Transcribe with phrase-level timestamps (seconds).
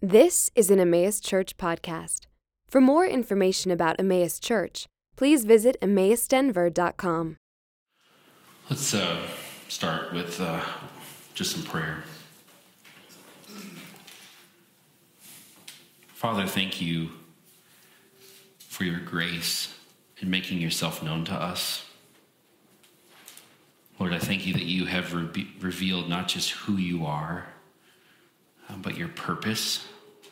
[0.00, 2.26] This is an Emmaus Church podcast.
[2.68, 4.86] For more information about Emmaus Church,
[5.16, 7.36] please visit emmausdenver.com.
[8.70, 9.26] Let's uh,
[9.68, 10.60] start with uh,
[11.34, 12.04] just some prayer.
[16.14, 17.08] Father, thank you
[18.68, 19.74] for your grace
[20.20, 21.84] in making yourself known to us.
[23.98, 27.46] Lord, I thank you that you have re- revealed not just who you are,
[28.76, 29.86] but your purpose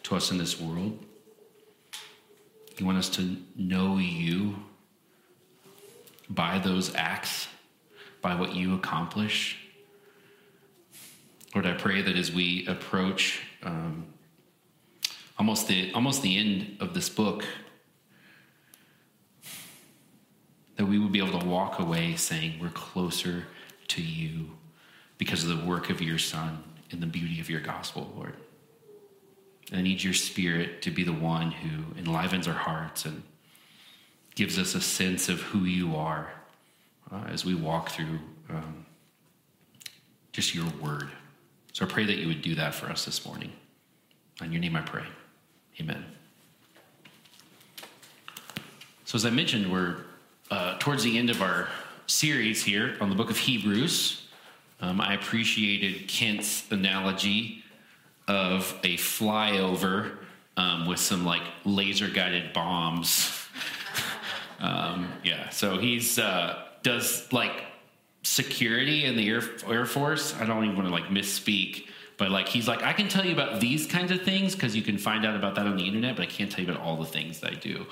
[0.05, 0.99] to us in this world.
[2.79, 4.57] You want us to know you
[6.29, 7.49] by those acts,
[8.21, 9.59] by what you accomplish.
[11.55, 14.07] Lord, I pray that as we approach um,
[15.39, 17.45] almost the almost the end of this book,
[20.77, 23.45] that we would be able to walk away saying we're closer
[23.89, 24.51] to you
[25.17, 28.35] because of the work of your Son and the beauty of your gospel, Lord.
[29.71, 33.23] And I need your spirit to be the one who enlivens our hearts and
[34.35, 36.31] gives us a sense of who you are
[37.11, 38.87] uh, as we walk through um,
[40.33, 41.09] just your word.
[41.73, 43.53] So I pray that you would do that for us this morning.
[44.43, 45.05] In your name I pray.
[45.81, 46.05] Amen.
[49.05, 49.99] So, as I mentioned, we're
[50.51, 51.69] uh, towards the end of our
[52.07, 54.26] series here on the book of Hebrews.
[54.81, 57.65] Um, I appreciated Kent's analogy
[58.29, 60.19] of a flyover
[60.57, 63.47] um, with some like laser guided bombs.
[64.61, 67.65] um, yeah, so he's uh, does like
[68.23, 70.35] security in the Air, Air Force.
[70.35, 71.87] I don't even want to like misspeak,
[72.17, 74.83] but like he's like I can tell you about these kinds of things because you
[74.83, 76.97] can find out about that on the internet, but I can't tell you about all
[76.97, 77.87] the things that I do.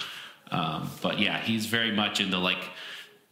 [0.51, 2.63] Um, but yeah, he's very much into like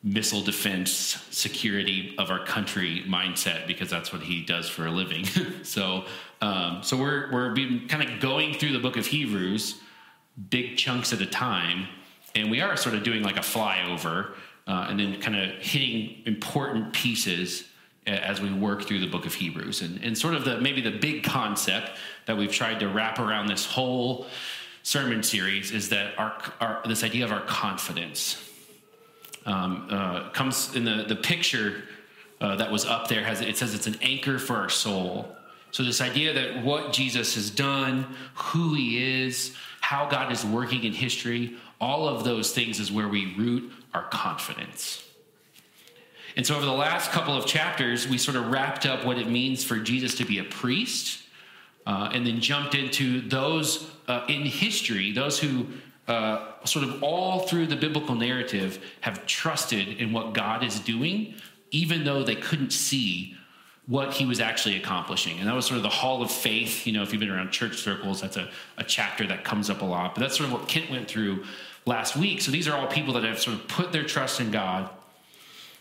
[0.03, 5.25] missile defense security of our country mindset because that's what he does for a living.
[5.63, 6.05] so,
[6.41, 7.55] um, so we're we're
[7.89, 9.81] kind of going through the book of Hebrews,
[10.51, 11.87] big chunks at a time,
[12.35, 14.33] and we are sort of doing like a flyover,
[14.67, 17.65] uh, and then kind of hitting important pieces
[18.05, 20.91] as we work through the book of Hebrews, and and sort of the maybe the
[20.91, 21.93] big concept
[22.27, 24.27] that we've tried to wrap around this whole
[24.83, 28.49] sermon series is that our, our this idea of our confidence
[29.47, 31.83] um, uh, comes in the, the picture
[32.41, 35.35] uh, that was up there has it says it's an anchor for our soul.
[35.71, 40.85] So this idea that what jesus has done who he is how god is working
[40.85, 45.05] in history all of those things is where we root our confidence.
[46.37, 49.29] And so over the last couple of chapters we sort of wrapped up what it
[49.29, 51.23] means for jesus to be a priest
[51.87, 55.67] uh, and then jumped into those uh, in history those who
[56.09, 61.35] uh, sort of all through the biblical narrative have trusted in what God is doing,
[61.71, 63.37] even though they couldn't see
[63.87, 65.39] what he was actually accomplishing.
[65.39, 66.87] And that was sort of the hall of faith.
[66.87, 68.49] You know, if you've been around church circles, that's a,
[68.79, 70.15] a chapter that comes up a lot.
[70.15, 71.45] But that's sort of what Kent went through
[71.85, 72.41] last week.
[72.41, 74.89] So these are all people that have sort of put their trust in God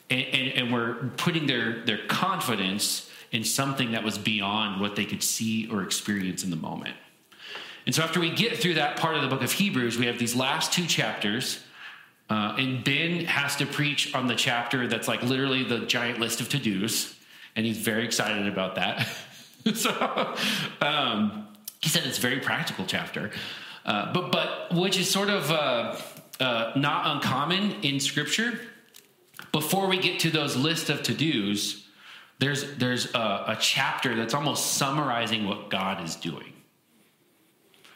[0.09, 5.05] and, and, and were putting their, their confidence in something that was beyond what they
[5.05, 6.95] could see or experience in the moment.
[7.85, 10.19] And so, after we get through that part of the book of Hebrews, we have
[10.19, 11.63] these last two chapters.
[12.29, 16.39] Uh, and Ben has to preach on the chapter that's like literally the giant list
[16.39, 17.15] of to dos.
[17.55, 19.05] And he's very excited about that.
[19.73, 20.35] so,
[20.79, 21.47] um,
[21.81, 23.31] he said it's a very practical chapter.
[23.83, 25.97] Uh, but, but which is sort of uh,
[26.39, 28.59] uh not uncommon in scripture.
[29.51, 31.83] Before we get to those list of to dos,
[32.39, 36.50] there's, there's a, a chapter that's almost summarizing what God is doing.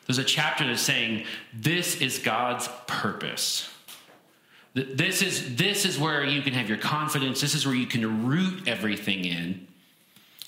[0.06, 3.70] There's a chapter that's saying, This is God's purpose.
[4.74, 7.40] This is, this is where you can have your confidence.
[7.40, 9.68] This is where you can root everything in.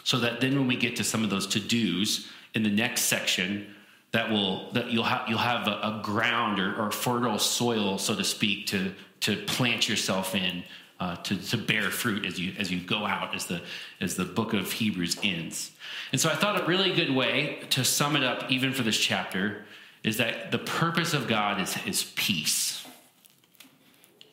[0.03, 3.03] So that then when we get to some of those to dos in the next
[3.03, 3.73] section,
[4.11, 8.15] that will that you'll have you'll have a, a ground or, or, fertile soil, so
[8.15, 10.63] to speak, to to plant yourself in,
[10.99, 13.61] uh, to to bear fruit as you as you go out, as the
[14.01, 15.71] as the book of Hebrews ends.
[16.11, 18.97] And so I thought a really good way to sum it up, even for this
[18.97, 19.65] chapter,
[20.03, 22.85] is that the purpose of God is, is peace.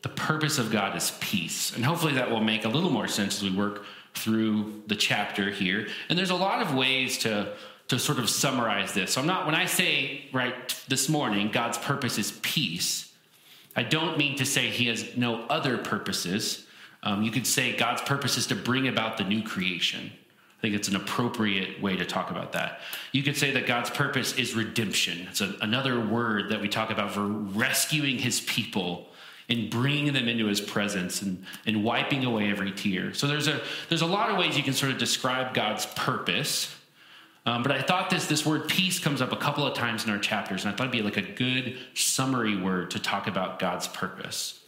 [0.03, 1.75] The purpose of God is peace.
[1.75, 3.85] And hopefully that will make a little more sense as we work
[4.15, 5.89] through the chapter here.
[6.09, 7.55] And there's a lot of ways to,
[7.89, 9.15] to sort of summarize this.
[9.15, 10.55] So I'm not, when I say, right,
[10.89, 13.13] this morning, God's purpose is peace,
[13.77, 16.67] I don't mean to say he has no other purposes.
[17.03, 20.13] Um, you could say God's purpose is to bring about the new creation
[20.65, 22.81] I think it's an appropriate way to talk about that.
[23.13, 25.27] You could say that God's purpose is redemption.
[25.29, 29.09] It's a, another word that we talk about for rescuing his people
[29.51, 33.13] and bringing them into his presence and, and wiping away every tear.
[33.13, 33.61] So there's a,
[33.91, 36.74] there's a lot of ways you can sort of describe God's purpose.
[37.47, 40.11] Um, but I thought this this word peace comes up a couple of times in
[40.11, 43.59] our chapters, and I thought it'd be like a good summary word to talk about
[43.59, 44.61] God's purpose.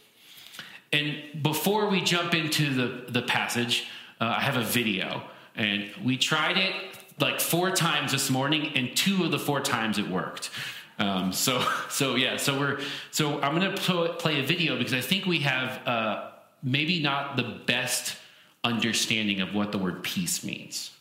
[0.93, 3.87] And before we jump into the the passage,
[4.21, 5.23] uh, I have a video,
[5.55, 6.73] and we tried it
[7.19, 10.51] like four times this morning, and two of the four times it worked.
[10.99, 15.25] Um, so so yeah, so we're so I'm gonna play a video because I think
[15.25, 16.29] we have uh,
[16.61, 18.15] maybe not the best
[18.63, 20.91] understanding of what the word peace means.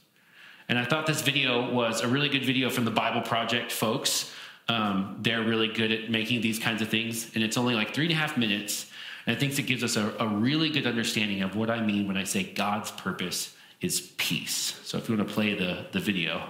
[0.68, 4.32] And I thought this video was a really good video from the Bible Project folks.
[4.68, 8.06] Um, they're really good at making these kinds of things, and it's only like three
[8.06, 8.90] and a half minutes.
[9.26, 12.08] And I think it gives us a, a really good understanding of what I mean
[12.08, 14.80] when I say God's purpose is peace.
[14.82, 16.42] So if you want to play the, the video.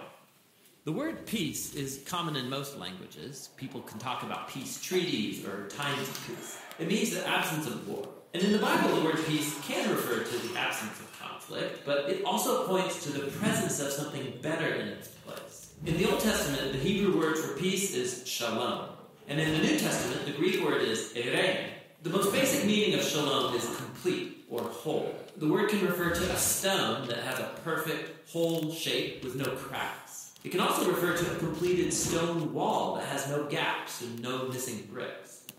[0.85, 3.51] The word peace is common in most languages.
[3.57, 6.59] People can talk about peace treaties or times of peace.
[6.79, 8.07] It means the absence of war.
[8.37, 12.11] And in the Bible, the word peace can refer to the absence of conflict, but
[12.11, 15.73] it also points to the presence of something better in its place.
[15.87, 18.91] In the Old Testament, the Hebrew word for peace is shalom.
[19.27, 21.69] And in the New Testament, the Greek word is eirene.
[22.03, 25.15] The most basic meaning of shalom is complete or whole.
[25.39, 29.47] The word can refer to a stone that has a perfect, whole shape with no
[29.47, 30.35] cracks.
[30.45, 34.47] It can also refer to a completed stone wall that has no gaps and no
[34.49, 35.36] missing bricks.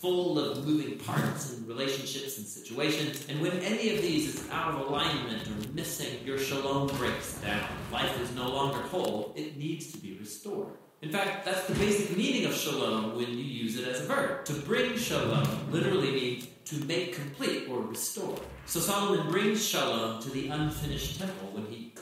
[0.00, 3.26] full of moving parts and relationships and situations.
[3.28, 7.68] And when any of these is out of alignment or missing, your shalom breaks down.
[7.92, 10.72] Life is no longer whole, it needs to be restored.
[11.02, 14.44] In fact, that's the basic meaning of shalom when you use it as a verb.
[14.46, 18.38] To bring shalom literally means to make complete or restore.
[18.66, 21.92] So Solomon brings shalom to the unfinished temple when he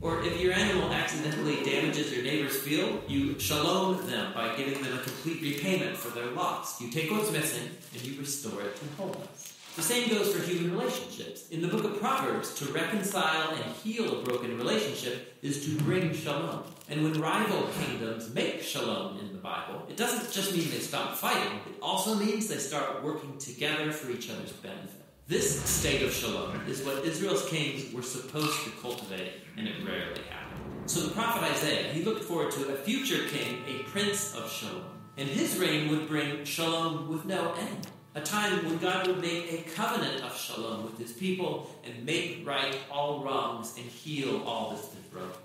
[0.00, 4.94] Or if your animal accidentally damages your neighbor's field, you shalom them by giving them
[4.94, 6.80] a complete repayment for their loss.
[6.80, 9.54] You take what's missing and you restore it to wholeness.
[9.76, 11.48] The same goes for human relationships.
[11.48, 16.14] In the book of Proverbs, to reconcile and heal a broken relationship is to bring
[16.14, 16.62] shalom.
[16.88, 21.16] And when rival kingdoms make shalom in the Bible, it doesn't just mean they stop
[21.16, 25.03] fighting, it also means they start working together for each other's benefit.
[25.26, 30.20] This state of shalom is what Israel's kings were supposed to cultivate, and it rarely
[30.28, 30.60] happened.
[30.84, 34.84] So the prophet Isaiah, he looked forward to a future king, a prince of shalom.
[35.16, 37.86] And his reign would bring shalom with no end.
[38.14, 42.46] A time when God would make a covenant of shalom with his people and make
[42.46, 45.40] right all wrongs and heal all that's been broken.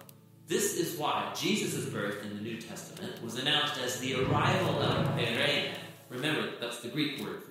[0.50, 5.08] This is why Jesus' birth in the New Testament was announced as the arrival of
[5.18, 5.70] Eirene.
[6.10, 7.44] Remember, that's the Greek word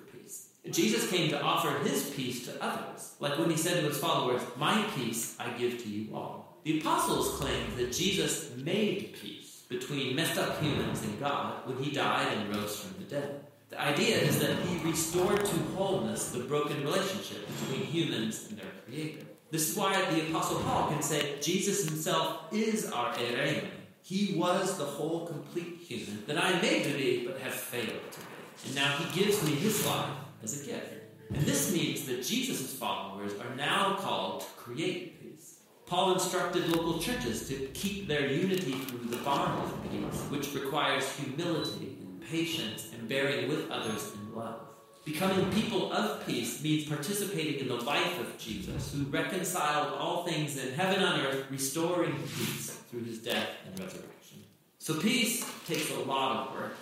[0.73, 4.43] Jesus came to offer his peace to others, like when he said to his followers,
[4.57, 6.59] My peace I give to you all.
[6.65, 11.91] The apostles claimed that Jesus made peace between messed up humans and God when he
[11.91, 13.45] died and rose from the dead.
[13.71, 18.67] The idea is that he restored to wholeness the broken relationship between humans and their
[18.85, 19.27] Creator.
[19.51, 23.65] This is why the Apostle Paul can say Jesus himself is our Eirene.
[24.03, 28.21] He was the whole, complete human that I made to be, but have failed to
[28.21, 28.27] be.
[28.67, 30.11] And now he gives me his life
[30.43, 30.95] as a gift.
[31.35, 35.59] And this means that Jesus' followers are now called to create peace.
[35.87, 41.11] Paul instructed local churches to keep their unity through the bond of peace, which requires
[41.17, 44.61] humility and patience and bearing with others in love.
[45.05, 50.59] Becoming people of peace means participating in the life of Jesus, who reconciled all things
[50.59, 54.45] in heaven and earth, restoring peace through his death and resurrection.
[54.79, 56.77] So peace takes a lot of work,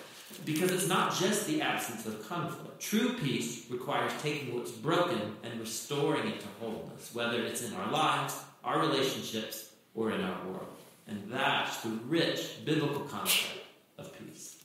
[0.44, 2.80] because it's not just the absence of conflict.
[2.80, 7.90] True peace requires taking what's broken and restoring it to wholeness, whether it's in our
[7.90, 10.66] lives, our relationships, or in our world.
[11.08, 13.60] And that's the rich biblical concept
[13.98, 14.62] of peace.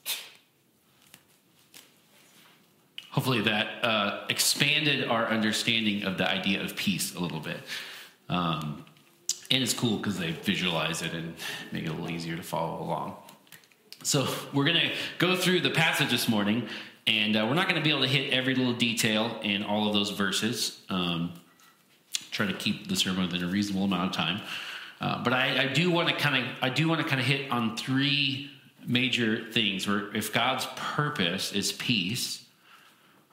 [3.11, 7.59] Hopefully, that uh, expanded our understanding of the idea of peace a little bit.
[8.29, 8.85] Um,
[9.51, 11.35] and it's cool because they visualize it and
[11.73, 13.17] make it a little easier to follow along.
[14.03, 16.67] So we're going to go through the passage this morning,
[17.05, 19.87] and uh, we're not going to be able to hit every little detail in all
[19.87, 20.81] of those verses.
[20.89, 21.33] Um,
[22.31, 24.41] try to keep the sermon within a reasonable amount of time.
[24.99, 27.27] Uh, but I, I do want to kind of I do want to kind of
[27.27, 28.49] hit on three
[28.87, 29.87] major things.
[29.87, 32.43] Where if God's purpose is peace,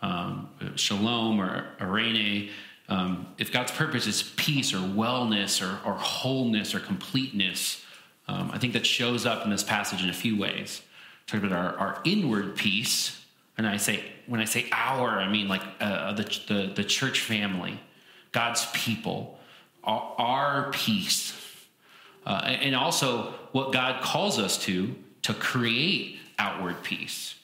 [0.02, 2.50] um, shalom or eirene,
[2.90, 7.82] um, if God's purpose is peace or wellness or, or wholeness or completeness,
[8.28, 10.82] um, I think that shows up in this passage in a few ways.
[11.26, 13.20] Talk about our, our inward peace,
[13.56, 17.20] and I say when I say our, I mean like uh, the, the, the church
[17.20, 17.80] family,
[18.32, 19.38] God's people,
[19.82, 21.34] our, our peace,
[22.26, 27.34] uh, and also what God calls us to, to create outward peace.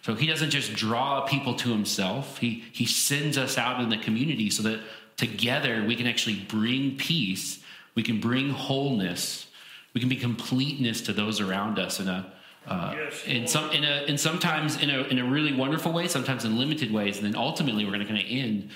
[0.00, 3.98] So he doesn't just draw people to himself, he, he sends us out in the
[3.98, 4.80] community so that
[5.16, 7.62] together we can actually bring peace,
[7.94, 9.46] we can bring wholeness,
[9.94, 12.32] we can be completeness to those around us in a
[12.66, 16.06] uh, yes, in some in a and sometimes in a in a really wonderful way,
[16.06, 18.70] sometimes in limited ways, and then ultimately we're going to kind of end,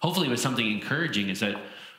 [0.00, 1.28] hopefully with something encouraging.
[1.28, 1.56] Is that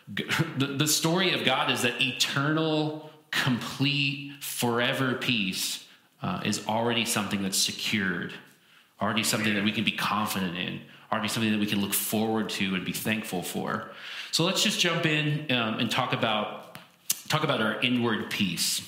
[0.58, 5.86] the, the story of God is that eternal, complete, forever peace
[6.22, 8.34] uh, is already something that's secured,
[9.02, 10.80] already something that we can be confident in,
[11.12, 13.92] already something that we can look forward to and be thankful for.
[14.32, 16.63] So let's just jump in um, and talk about
[17.34, 18.88] talk about our inward peace.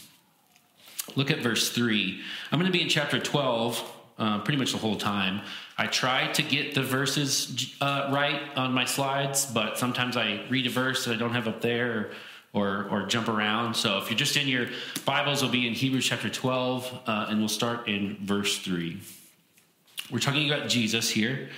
[1.15, 2.21] Look at verse 3.
[2.51, 5.41] I'm going to be in chapter 12 uh, pretty much the whole time.
[5.79, 10.67] I try to get the verses uh, right on my slides, but sometimes I read
[10.67, 12.11] a verse that I don't have up there
[12.53, 13.73] or, or, jump around.
[13.73, 14.67] So if you're just in your
[15.05, 18.99] Bibles, we'll be in Hebrews chapter 12, uh, and we'll start in verse 3.
[20.11, 21.49] We're talking about Jesus here.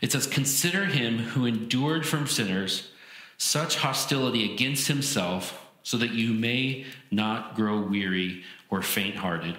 [0.00, 2.90] It says, Consider him who endured from sinners
[3.38, 9.56] such hostility against himself, so that you may not grow weary or faint hearted.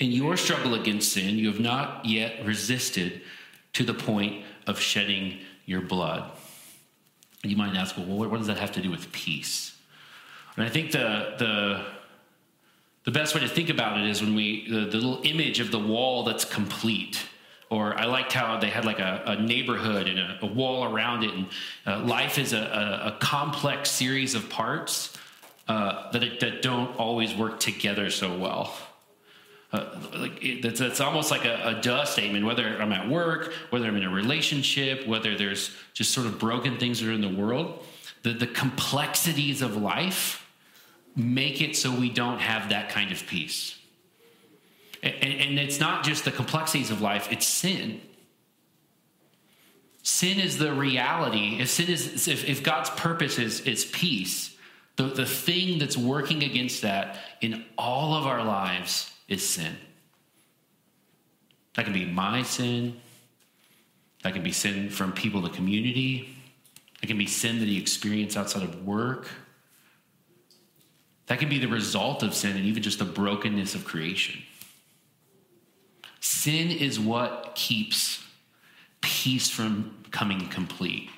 [0.00, 3.22] In your struggle against sin, you have not yet resisted
[3.74, 6.30] to the point of shedding your blood.
[7.42, 9.76] You might ask, well, what does that have to do with peace?
[10.56, 11.84] And I think the, the,
[13.04, 15.70] the best way to think about it is when we, the, the little image of
[15.70, 17.20] the wall that's complete.
[17.74, 21.24] Or I liked how they had like a, a neighborhood and a, a, wall around
[21.24, 21.34] it.
[21.34, 21.46] And
[21.84, 25.18] uh, life is a, a, complex series of parts
[25.66, 28.72] uh, that, that don't always work together so well.
[29.72, 32.46] Uh, like it, that's, that's, almost like a, a duh statement.
[32.46, 36.78] Whether I'm at work, whether I'm in a relationship, whether there's just sort of broken
[36.78, 37.84] things that are in the world,
[38.22, 40.46] the, the complexities of life
[41.16, 43.80] make it so we don't have that kind of peace.
[45.04, 48.00] And, and it's not just the complexities of life; it's sin.
[50.02, 51.60] Sin is the reality.
[51.60, 54.54] If sin is, if, if God's purpose is, is peace,
[54.96, 59.76] the, the thing that's working against that in all of our lives is sin.
[61.74, 63.00] That can be my sin.
[64.22, 66.36] That can be sin from people in the community.
[67.00, 69.28] That can be sin that you experience outside of work.
[71.26, 74.42] That can be the result of sin and even just the brokenness of creation.
[76.24, 78.24] Sin is what keeps
[79.02, 81.10] peace from coming complete.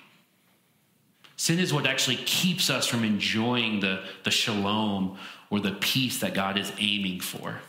[1.37, 5.17] Sin is what actually keeps us from enjoying the, the shalom
[5.49, 7.61] or the peace that God is aiming for.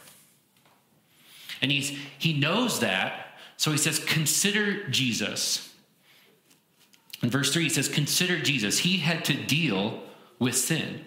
[1.61, 5.71] And he's, he knows that, so he says, Consider Jesus.
[7.21, 8.79] In verse 3, he says, Consider Jesus.
[8.79, 10.01] He had to deal
[10.39, 11.05] with sin.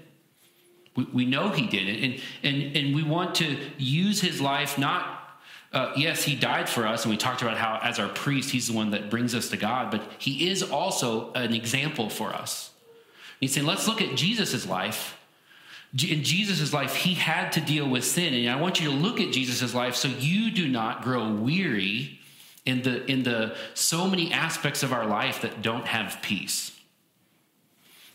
[0.95, 2.05] We, we know he did it.
[2.05, 5.20] And, and, and we want to use his life not
[5.73, 8.67] uh, yes, he died for us, and we talked about how, as our priest, he's
[8.67, 12.71] the one that brings us to God, but he is also an example for us.
[13.39, 15.17] He's saying, let's look at Jesus' life.
[15.93, 18.35] In Jesus' life, he had to deal with sin.
[18.35, 22.21] And I want you to look at Jesus' life so you do not grow weary
[22.67, 26.77] in the, in the so many aspects of our life that don't have peace.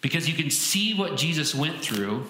[0.02, 2.28] Because you can see what Jesus went through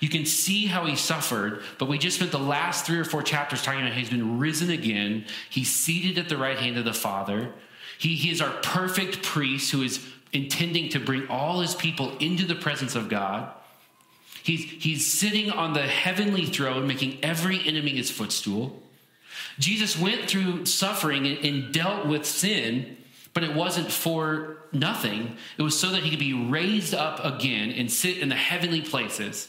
[0.00, 3.22] you can see how he suffered, but we just spent the last three or four
[3.22, 5.24] chapters talking about he's been risen again.
[5.50, 7.52] He's seated at the right hand of the Father.
[7.98, 12.44] He, he is our perfect priest who is intending to bring all his people into
[12.44, 13.52] the presence of God.
[14.42, 18.82] He's, he's sitting on the heavenly throne, making every enemy his footstool.
[19.58, 22.98] Jesus went through suffering and, and dealt with sin,
[23.32, 25.36] but it wasn't for nothing.
[25.56, 28.82] It was so that he could be raised up again and sit in the heavenly
[28.82, 29.48] places.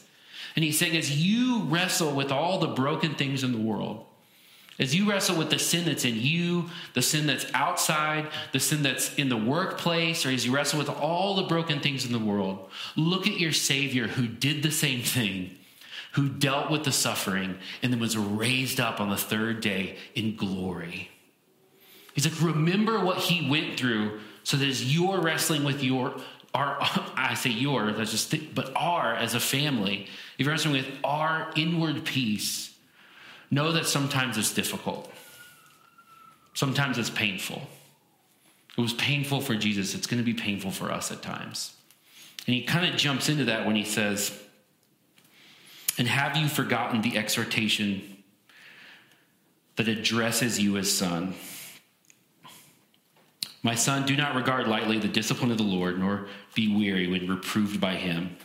[0.56, 4.06] And he's saying, as you wrestle with all the broken things in the world,
[4.78, 8.84] as you wrestle with the sin that's in you, the sin that's outside, the sin
[8.84, 12.20] that's in the workplace, or as you wrestle with all the broken things in the
[12.20, 15.58] world, look at your Savior who did the same thing,
[16.14, 20.36] who dealt with the suffering, and then was raised up on the third day in
[20.36, 21.10] glory.
[22.14, 26.16] He's like, remember what he went through so that as you're wrestling with your
[26.56, 26.78] our,
[27.16, 30.08] I say your, that's just, but our as a family,
[30.38, 32.74] if you're wrestling with our inward peace,
[33.52, 35.12] know that sometimes it's difficult.
[36.54, 37.62] Sometimes it's painful.
[38.78, 39.94] It was painful for Jesus.
[39.94, 41.74] It's going to be painful for us at times.
[42.48, 44.38] And he kind of jumps into that when he says,
[45.98, 48.24] And have you forgotten the exhortation
[49.76, 51.36] that addresses you as son?
[53.66, 57.28] My son, do not regard lightly the discipline of the Lord, nor be weary when
[57.28, 58.38] reproved by him.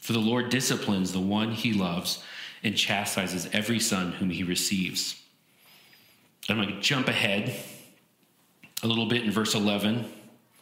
[0.00, 2.24] For the Lord disciplines the one he loves
[2.64, 5.22] and chastises every son whom he receives.
[6.48, 7.54] I'm going to jump ahead
[8.82, 10.12] a little bit in verse 11.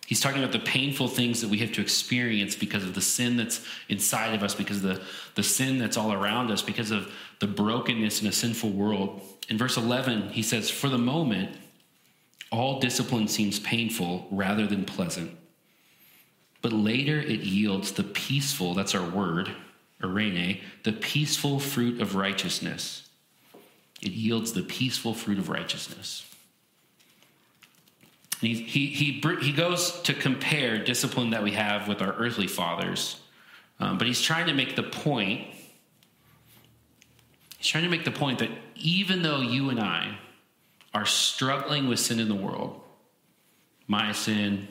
[0.06, 3.38] He's talking about the painful things that we have to experience because of the sin
[3.38, 5.02] that's inside of us, because of the,
[5.36, 7.10] the sin that's all around us, because of
[7.40, 9.22] the brokenness in a sinful world.
[9.48, 11.56] In verse 11, he says, For the moment,
[12.50, 15.36] all discipline seems painful rather than pleasant.
[16.62, 19.50] But later it yields the peaceful, that's our word,
[20.02, 23.08] eirene, the peaceful fruit of righteousness.
[24.02, 26.24] It yields the peaceful fruit of righteousness.
[28.40, 33.18] He, he, he, he goes to compare discipline that we have with our earthly fathers,
[33.80, 35.46] um, but he's trying to make the point.
[37.56, 40.18] He's trying to make the point that even though you and I
[40.96, 42.80] are struggling with sin in the world,
[43.86, 44.66] my sin,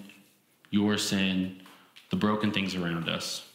[0.72, 1.62] your sin,
[2.10, 3.48] the broken things around us,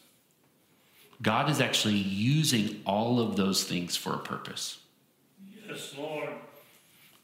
[1.21, 4.79] God is actually using all of those things for a purpose.
[5.69, 6.29] Yes, Lord.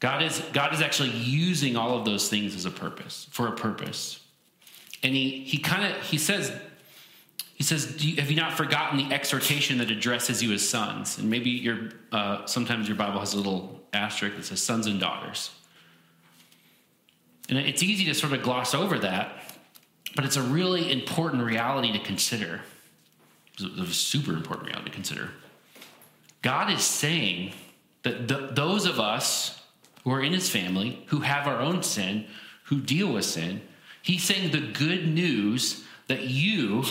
[0.01, 3.53] God is, God is actually using all of those things as a purpose, for a
[3.53, 4.19] purpose.
[5.01, 6.51] And he, he kind of, he says,
[7.55, 11.17] he says, you, have you not forgotten the exhortation that addresses you as sons?
[11.17, 14.99] And maybe your, uh, sometimes your Bible has a little asterisk that says sons and
[14.99, 15.51] daughters.
[17.49, 19.59] And it's easy to sort of gloss over that,
[20.15, 22.61] but it's a really important reality to consider.
[23.53, 25.29] It's a super important reality to consider.
[26.41, 27.53] God is saying
[28.03, 29.61] that those of us
[30.03, 32.25] who are in his family, who have our own sin,
[32.63, 33.61] who deal with sin.
[34.01, 36.85] He's saying the good news that you,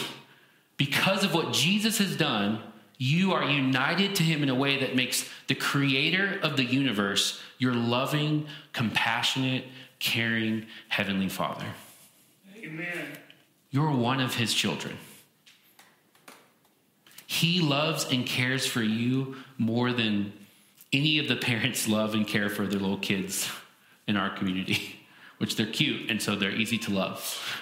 [0.77, 2.61] because of what Jesus has done,
[2.99, 7.41] you are united to him in a way that makes the creator of the universe
[7.59, 9.65] your loving, compassionate,
[9.99, 11.67] caring Heavenly Father.
[12.57, 13.19] Amen.
[13.71, 14.97] You're one of his children.
[17.27, 20.33] He loves and cares for you more than
[20.93, 23.51] any of the parents love and care for their little kids
[24.07, 25.01] in our community,
[25.39, 27.61] which they're cute and so they're easy to love.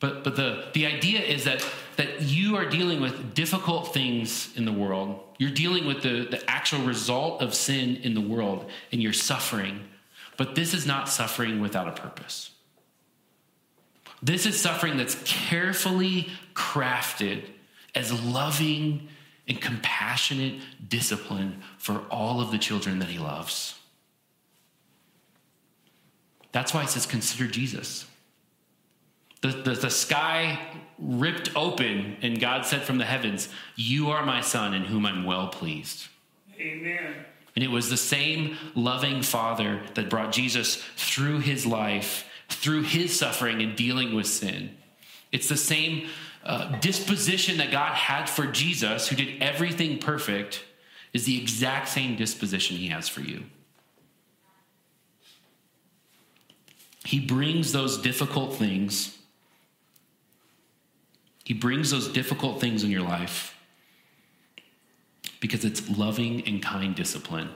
[0.00, 4.64] But, but the, the idea is that, that you are dealing with difficult things in
[4.64, 5.20] the world.
[5.38, 9.88] You're dealing with the, the actual result of sin in the world and you're suffering.
[10.36, 12.52] But this is not suffering without a purpose.
[14.22, 17.44] This is suffering that's carefully crafted
[17.94, 19.08] as loving
[19.48, 23.74] and compassionate discipline for all of the children that he loves.
[26.52, 28.07] That's why it says, consider Jesus.
[29.40, 30.58] The, the, the, sky
[30.98, 35.24] ripped open, and God said from the heavens, You are my son in whom I'm
[35.24, 36.08] well pleased.
[36.58, 37.14] Amen.
[37.54, 43.16] And it was the same loving Father that brought Jesus through his life, through his
[43.16, 44.76] suffering and dealing with sin.
[45.30, 46.08] It's the same
[46.44, 50.64] uh, disposition that God had for Jesus, who did everything perfect,
[51.12, 53.44] is the exact same disposition he has for you.
[57.04, 59.17] He brings those difficult things.
[61.48, 63.56] He brings those difficult things in your life
[65.40, 67.48] because it's loving and kind discipline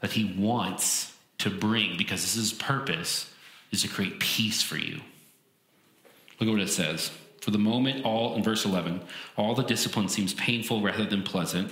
[0.00, 3.30] that he wants to bring because his purpose
[3.70, 5.02] is to create peace for you.
[6.40, 7.10] Look at what it says.
[7.42, 9.02] For the moment, all, in verse 11,
[9.36, 11.70] all the discipline seems painful rather than pleasant.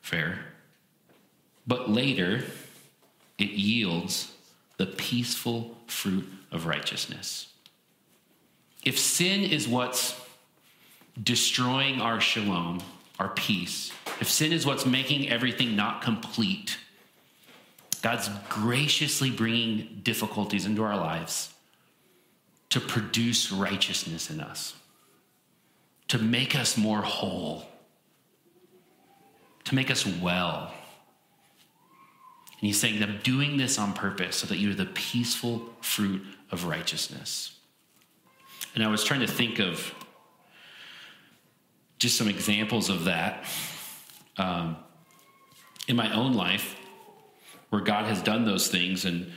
[0.00, 0.46] Fair.
[1.66, 2.44] But later,
[3.36, 4.32] it yields
[4.78, 7.49] the peaceful fruit of righteousness.
[8.84, 10.18] If sin is what's
[11.22, 12.80] destroying our shalom,
[13.18, 16.78] our peace, if sin is what's making everything not complete,
[18.02, 21.52] God's graciously bringing difficulties into our lives
[22.70, 24.74] to produce righteousness in us,
[26.08, 27.66] to make us more whole,
[29.64, 30.72] to make us well.
[32.60, 36.64] And he's saying, I'm doing this on purpose so that you're the peaceful fruit of
[36.64, 37.59] righteousness.
[38.74, 39.94] And I was trying to think of
[41.98, 43.44] just some examples of that
[44.36, 44.76] um,
[45.86, 46.76] in my own life
[47.70, 49.04] where God has done those things.
[49.04, 49.32] And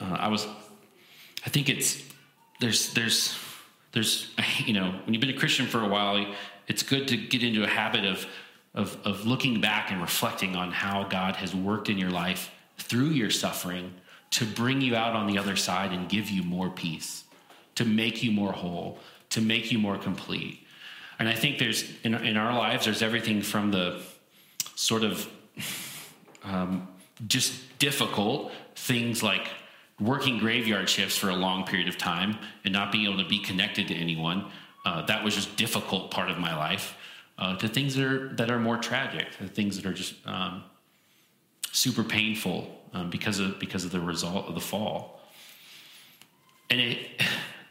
[0.00, 0.46] uh, I was,
[1.44, 2.02] I think it's
[2.60, 3.36] there's there's
[3.92, 4.30] there's
[4.64, 6.34] you know when you've been a Christian for a while,
[6.68, 8.26] it's good to get into a habit of
[8.74, 13.10] of of looking back and reflecting on how God has worked in your life through
[13.10, 13.94] your suffering
[14.30, 17.24] to bring you out on the other side and give you more peace,
[17.80, 18.98] to make you more whole,
[19.30, 20.66] to make you more complete.
[21.18, 24.02] And I think there's in, in our lives, there's everything from the
[24.74, 25.26] sort of
[26.44, 26.86] um,
[27.26, 29.48] just difficult things like
[29.98, 33.38] working graveyard shifts for a long period of time and not being able to be
[33.38, 34.44] connected to anyone.
[34.84, 36.94] Uh, that was just difficult part of my life.
[37.38, 40.62] Uh, to things that are that are more tragic, to things that are just um,
[41.72, 45.18] super painful um, because of because of the result of the fall.
[46.68, 46.98] And it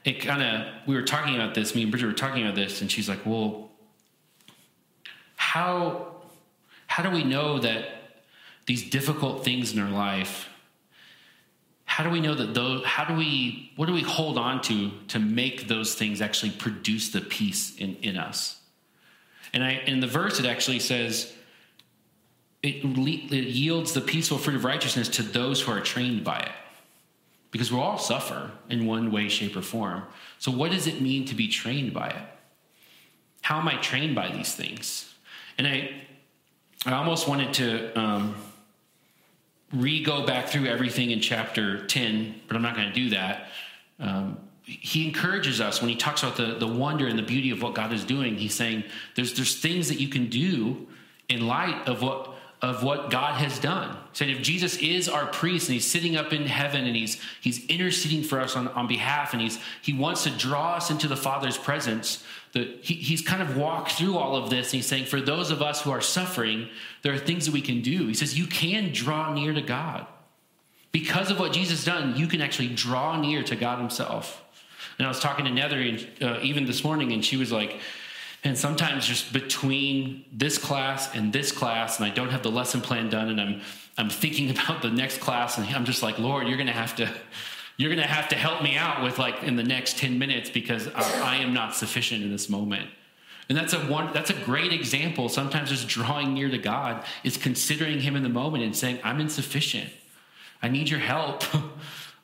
[0.03, 1.75] it kind of we were talking about this.
[1.75, 3.69] Me and Bridget were talking about this, and she's like, "Well,
[5.35, 6.07] how
[6.87, 7.85] how do we know that
[8.65, 10.47] these difficult things in our life?"
[11.85, 12.85] How do we know that those?
[12.85, 13.73] How do we?
[13.75, 17.95] What do we hold on to to make those things actually produce the peace in,
[17.97, 18.59] in us?
[19.53, 21.33] And I in the verse it actually says,
[22.61, 26.51] it, it yields the peaceful fruit of righteousness to those who are trained by it.
[27.51, 30.03] Because we all suffer in one way, shape, or form.
[30.37, 32.21] So, what does it mean to be trained by it?
[33.41, 35.13] How am I trained by these things?
[35.57, 35.91] And I,
[36.85, 38.35] I almost wanted to um,
[39.73, 43.47] re go back through everything in chapter 10, but I'm not going to do that.
[43.99, 47.63] Um, he encourages us when he talks about the, the wonder and the beauty of
[47.63, 48.35] what God is doing.
[48.35, 48.83] He's saying
[49.15, 50.87] there's, there's things that you can do
[51.27, 53.97] in light of what of what God has done.
[54.11, 57.65] Saying if Jesus is our priest and he's sitting up in heaven and he's he's
[57.67, 61.15] interceding for us on, on behalf and he's he wants to draw us into the
[61.15, 65.05] Father's presence, that he, he's kind of walked through all of this and he's saying,
[65.05, 66.67] for those of us who are suffering,
[67.01, 68.07] there are things that we can do.
[68.07, 70.05] He says, you can draw near to God.
[70.91, 74.43] Because of what Jesus done, you can actually draw near to God Himself.
[74.97, 75.77] And I was talking to Nether
[76.21, 77.79] uh, even this morning, and she was like,
[78.43, 82.81] and sometimes just between this class and this class, and I don't have the lesson
[82.81, 83.61] plan done, and I'm
[83.97, 87.11] I'm thinking about the next class, and I'm just like, Lord, you're gonna have to
[87.77, 90.87] you're gonna have to help me out with like in the next 10 minutes because
[90.89, 92.89] I, I am not sufficient in this moment.
[93.47, 95.27] And that's a one that's a great example.
[95.27, 99.19] Sometimes just drawing near to God is considering him in the moment and saying, I'm
[99.19, 99.89] insufficient.
[100.61, 101.43] I need your help.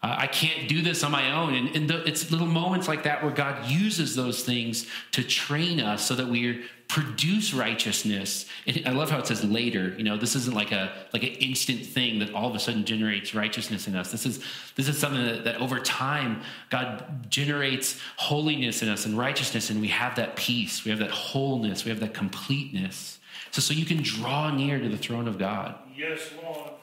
[0.06, 1.56] Uh, I can't do this on my own.
[1.56, 5.80] And, and the, it's little moments like that where God uses those things to train
[5.80, 8.46] us so that we produce righteousness.
[8.68, 9.96] And I love how it says later.
[9.98, 12.86] You know, this isn't like a like an instant thing that all of a sudden
[12.86, 14.12] generates righteousness in us.
[14.12, 14.44] This is
[14.76, 19.82] this is something that, that over time God generates holiness in us and righteousness, and
[19.82, 23.18] we have that peace, we have that wholeness, we have that completeness.
[23.50, 25.74] So, so you can draw near to the throne of God.
[25.98, 26.75] Yes, Lord.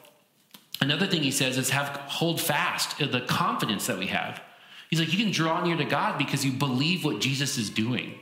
[0.83, 4.41] Another thing he says is have hold fast the confidence that we have.
[4.89, 8.19] He's like, you can draw near to God because you believe what Jesus is doing.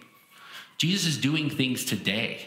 [0.77, 2.45] Jesus is doing things today.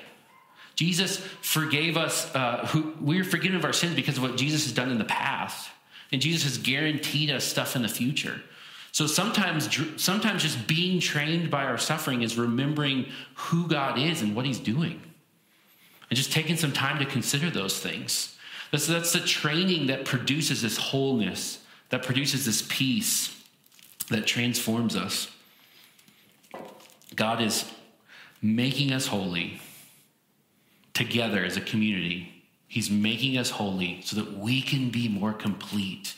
[0.76, 4.62] Jesus forgave us, uh, who, we are forgiven of our sins because of what Jesus
[4.62, 5.68] has done in the past.
[6.12, 8.40] And Jesus has guaranteed us stuff in the future.
[8.92, 14.36] So sometimes, sometimes just being trained by our suffering is remembering who God is and
[14.36, 15.02] what he's doing.
[16.08, 18.33] And just taking some time to consider those things.
[18.74, 21.60] That's, that's the training that produces this wholeness,
[21.90, 23.40] that produces this peace,
[24.08, 25.30] that transforms us.
[27.14, 27.70] God is
[28.42, 29.60] making us holy
[30.92, 32.42] together as a community.
[32.66, 36.16] He's making us holy so that we can be more complete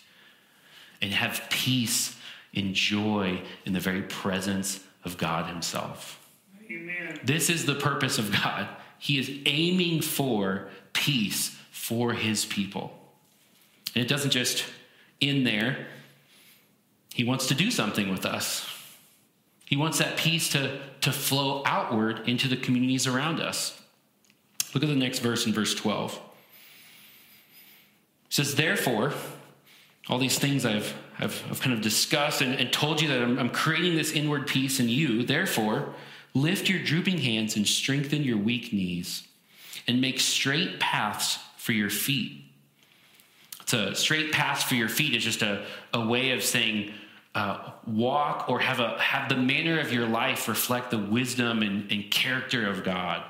[1.03, 2.17] and have peace
[2.55, 6.27] and joy in the very presence of God Himself.
[6.71, 7.21] Amen.
[7.23, 8.67] This is the purpose of God.
[8.99, 11.55] He is aiming for peace
[11.87, 12.93] for his people.
[13.95, 14.65] And it doesn't just
[15.23, 15.87] end there,
[17.15, 18.69] he wants to do something with us.
[19.65, 23.81] He wants that peace to, to flow outward into the communities around us.
[24.75, 26.15] Look at the next verse in verse 12.
[26.15, 26.21] It
[28.31, 29.13] says, Therefore,
[30.09, 33.39] all these things I've, I've, I've kind of discussed and, and told you that I'm,
[33.39, 35.23] I'm creating this inward peace in you.
[35.23, 35.95] Therefore,
[36.35, 39.23] lift your drooping hands and strengthen your weak knees,
[39.87, 42.45] and make straight paths for your feet.
[43.63, 46.95] It's a straight path for your feet is just a, a way of saying
[47.35, 51.91] uh, walk or have a have the manner of your life reflect the wisdom and,
[51.91, 53.21] and character of God.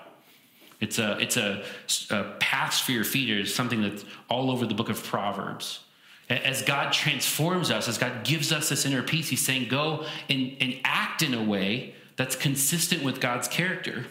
[0.80, 1.64] It's a it's a,
[2.10, 5.80] a paths for your feet is something that's all over the book of Proverbs.
[6.28, 10.54] As God transforms us, as God gives us this inner peace, He's saying, go and,
[10.60, 14.04] and act in a way that's consistent with God's character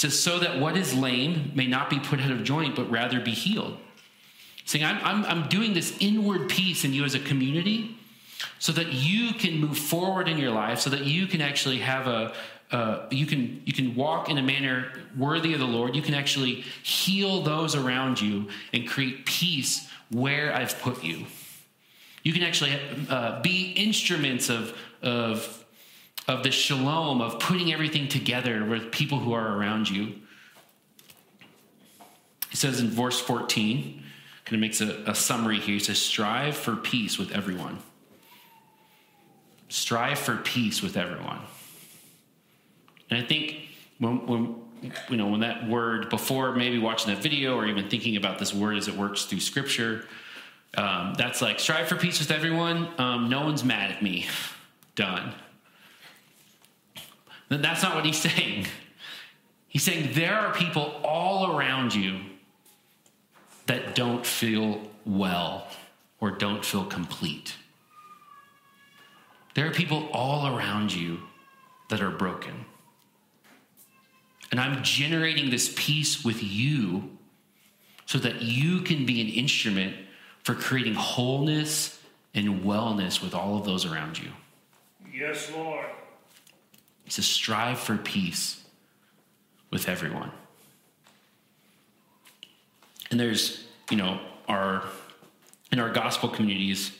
[0.00, 3.20] says, so that what is lame may not be put out of joint, but rather
[3.20, 3.76] be healed.
[4.64, 7.98] Saying, I'm, I'm, I'm doing this inward peace in you as a community
[8.58, 12.06] so that you can move forward in your life, so that you can actually have
[12.06, 12.32] a,
[12.70, 15.94] uh, you can you can walk in a manner worthy of the Lord.
[15.94, 21.26] You can actually heal those around you and create peace where I've put you.
[22.22, 22.78] You can actually
[23.10, 25.59] uh, be instruments of of
[26.30, 30.14] of the shalom, of putting everything together with people who are around you.
[32.50, 34.02] He says in verse 14,
[34.44, 35.74] kind of makes a, a summary here.
[35.74, 37.78] He says, Strive for peace with everyone
[39.70, 41.40] strive for peace with everyone.
[43.08, 43.56] And I think
[43.98, 44.56] when, when
[45.08, 48.52] you know when that word before maybe watching that video or even thinking about this
[48.52, 50.04] word as it works through Scripture,
[50.76, 52.88] um, that's like strive for peace with everyone.
[52.98, 54.26] Um, no one's mad at me.
[54.96, 55.32] Done.
[57.50, 58.66] That's not what he's saying.
[59.68, 62.20] He's saying there are people all around you
[63.66, 65.68] that don't feel well
[66.20, 67.54] or don't feel complete.
[69.54, 71.20] There are people all around you
[71.88, 72.64] that are broken.
[74.50, 77.10] And I'm generating this peace with you
[78.06, 79.96] so that you can be an instrument
[80.42, 82.00] for creating wholeness
[82.34, 84.30] and wellness with all of those around you.
[85.12, 85.86] Yes, Lord.
[87.10, 88.62] He says, strive for peace
[89.72, 90.30] with everyone.
[93.10, 94.84] And there's, you know, our
[95.72, 96.92] in our gospel communities,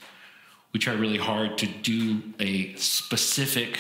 [0.72, 3.78] we try really hard to do a specific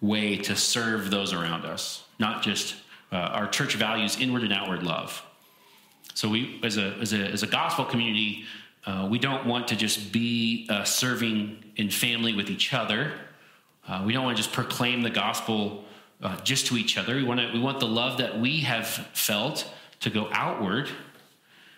[0.00, 2.76] way to serve those around us, not just
[3.10, 5.20] uh, our church values inward and outward love.
[6.14, 8.44] So we, as a as a as a gospel community,
[8.86, 13.14] uh, we don't want to just be uh, serving in family with each other.
[13.88, 15.84] Uh, we don't want to just proclaim the gospel
[16.22, 17.16] uh, just to each other.
[17.16, 19.68] We want to, we want the love that we have felt
[20.00, 20.90] to go outward.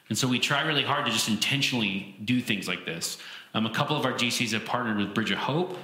[0.09, 3.19] And so we try really hard to just intentionally do things like this.
[3.55, 5.79] Um, a couple of our GCs have partnered with Bridge of Hope.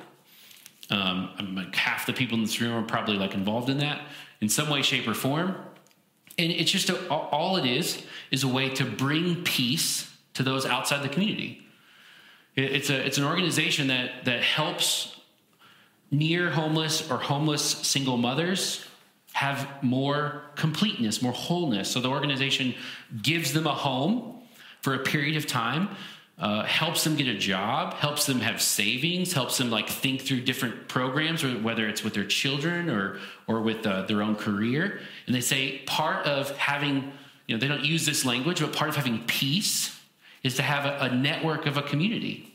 [0.91, 4.03] Um, like half the people in this room are probably like involved in that
[4.41, 5.57] in some way, shape, or form.
[6.39, 10.67] And it's just a, all it is is a way to bring peace to those
[10.67, 11.67] outside the community.
[12.55, 15.16] It's a it's an organization that that helps
[16.11, 18.85] near homeless or homeless single mothers
[19.33, 21.91] have more completeness, more wholeness.
[21.91, 22.75] So the organization
[23.23, 24.43] gives them a home
[24.81, 25.91] for a period of time,
[26.39, 30.41] uh, helps them get a job, helps them have savings, helps them like think through
[30.41, 35.01] different programs, or whether it's with their children or or with uh, their own career.
[35.27, 37.13] And they say part of having,
[37.47, 39.99] you know, they don't use this language, but part of having peace
[40.43, 42.53] is to have a, a network of a community.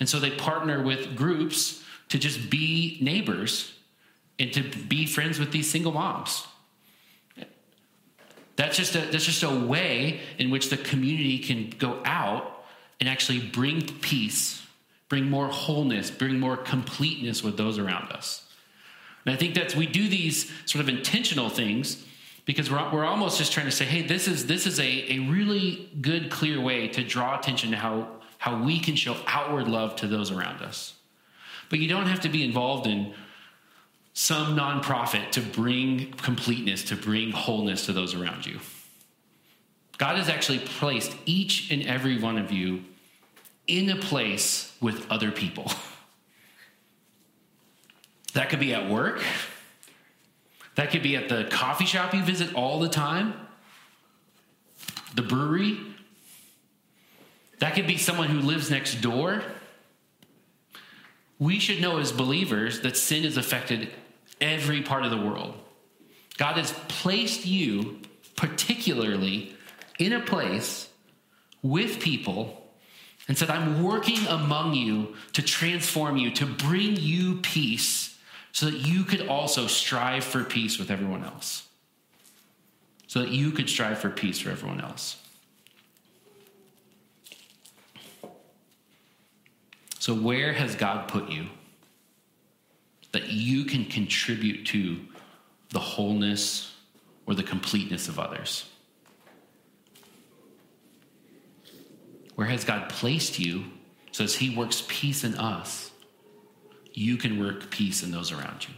[0.00, 3.72] And so they partner with groups to just be neighbors
[4.38, 6.46] and to be friends with these single moms.
[8.56, 12.64] That's just a, that's just a way in which the community can go out
[13.00, 14.62] and actually bring peace,
[15.08, 18.46] bring more wholeness, bring more completeness with those around us.
[19.26, 22.04] And I think that we do these sort of intentional things
[22.46, 25.18] because we're, we're almost just trying to say, hey, this is, this is a, a
[25.28, 29.96] really good, clear way to draw attention to how, how we can show outward love
[29.96, 30.95] to those around us.
[31.68, 33.14] But you don't have to be involved in
[34.12, 38.58] some nonprofit to bring completeness, to bring wholeness to those around you.
[39.98, 42.84] God has actually placed each and every one of you
[43.66, 45.70] in a place with other people.
[48.36, 49.22] That could be at work.
[50.74, 53.32] That could be at the coffee shop you visit all the time,
[55.14, 55.78] the brewery.
[57.60, 59.42] That could be someone who lives next door
[61.38, 63.90] we should know as believers that sin has affected
[64.40, 65.54] every part of the world.
[66.38, 68.00] God has placed you
[68.36, 69.54] particularly
[69.98, 70.88] in a place
[71.62, 72.62] with people
[73.28, 78.16] and said, I'm working among you to transform you, to bring you peace,
[78.52, 81.66] so that you could also strive for peace with everyone else.
[83.06, 85.16] So that you could strive for peace for everyone else.
[90.06, 91.46] So, where has God put you
[93.10, 95.00] that you can contribute to
[95.70, 96.72] the wholeness
[97.26, 98.70] or the completeness of others?
[102.36, 103.64] Where has God placed you
[104.12, 105.90] so as He works peace in us,
[106.94, 108.74] you can work peace in those around you?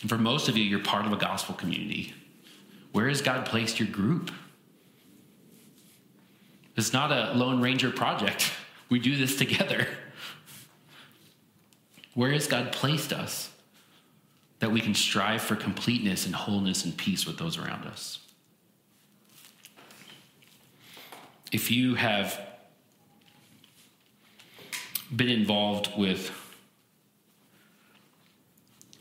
[0.00, 2.14] And for most of you, you're part of a gospel community.
[2.90, 4.32] Where has God placed your group?
[6.76, 8.50] It's not a Lone Ranger project.
[8.92, 9.88] We do this together.
[12.12, 13.50] Where has God placed us
[14.58, 18.18] that we can strive for completeness and wholeness and peace with those around us?
[21.50, 22.38] If you have
[25.16, 26.30] been involved with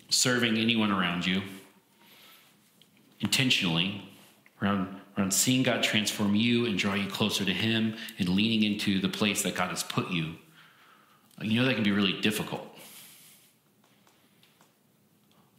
[0.07, 1.41] serving anyone around you
[3.19, 4.09] intentionally,
[4.61, 8.99] around around seeing God transform you and draw you closer to Him and leaning into
[8.99, 10.35] the place that God has put you,
[11.41, 12.67] you know that can be really difficult.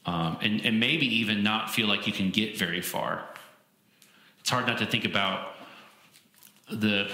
[0.05, 3.25] Um, and, and maybe even not feel like you can get very far.
[4.41, 5.55] It's hard not to think about
[6.71, 7.09] the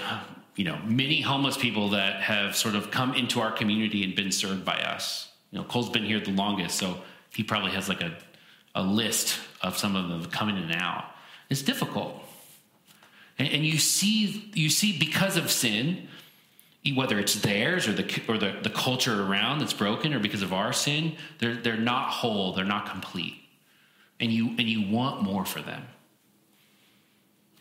[0.59, 4.29] you know, many homeless people that have sort of come into our community and been
[4.29, 5.31] served by us.
[5.51, 6.97] You know, Cole's been here the longest, so
[7.33, 8.13] he probably has like a,
[8.75, 11.05] a list of some of them coming in and out.
[11.49, 12.21] It's difficult.
[13.39, 16.07] And, and you see, you see because of sin,
[16.95, 20.53] whether it's theirs or the or the, the culture around that's broken or because of
[20.53, 23.35] our sin, they're they're not whole, they're not complete.
[24.19, 25.87] And you and you want more for them.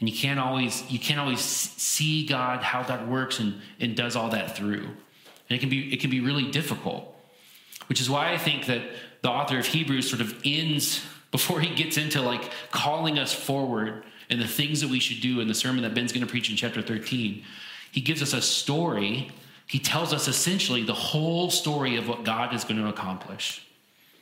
[0.01, 4.17] And you can't always you can't always see God how God works and, and does
[4.17, 4.85] all that through.
[4.85, 7.15] And it can be it can be really difficult.
[7.89, 8.83] Which is why I think that
[9.23, 14.05] the author of Hebrews sort of ends before he gets into like calling us forward
[14.31, 16.51] and the things that we should do in the sermon that Ben's going to preach
[16.51, 17.43] in chapter 13.
[17.91, 19.31] He gives us a story.
[19.67, 23.67] He tells us essentially the whole story of what God is going to accomplish.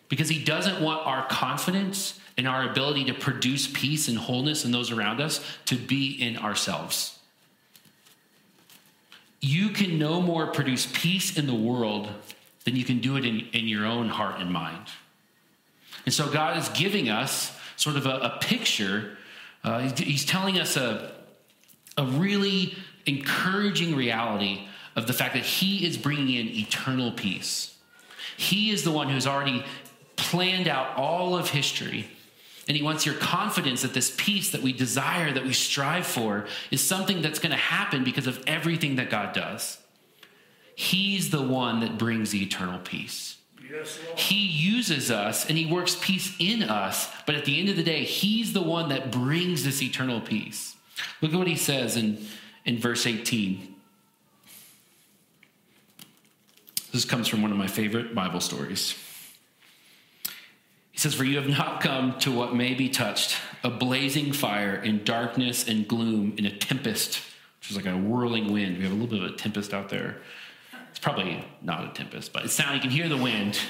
[0.08, 4.70] Because he doesn't want our confidence and our ability to produce peace and wholeness in
[4.70, 7.18] those around us to be in ourselves.
[9.40, 12.08] You can no more produce peace in the world
[12.64, 14.88] than you can do it in, in your own heart and mind.
[16.04, 19.16] And so God is giving us sort of a, a picture.
[19.66, 21.12] Uh, he's, telling us a,
[21.96, 27.76] a really encouraging reality of the fact that He is bringing in eternal peace.
[28.36, 29.64] He is the one who's already
[30.14, 32.08] planned out all of history.
[32.68, 36.46] And he wants your confidence that this peace that we desire, that we strive for,
[36.70, 39.78] is something that's going to happen because of everything that God does.
[40.74, 43.35] He's the one that brings the eternal peace.
[44.16, 47.82] He uses us and he works peace in us, but at the end of the
[47.82, 50.76] day, he's the one that brings this eternal peace.
[51.20, 52.18] Look at what he says in,
[52.64, 53.74] in verse 18.
[56.92, 58.94] This comes from one of my favorite Bible stories.
[60.92, 64.76] He says, For you have not come to what may be touched, a blazing fire
[64.76, 67.20] in darkness and gloom, in a tempest,
[67.60, 68.78] which is like a whirling wind.
[68.78, 70.16] We have a little bit of a tempest out there.
[70.96, 72.74] It's probably not a tempest, but it's sound.
[72.76, 73.60] You can hear the wind.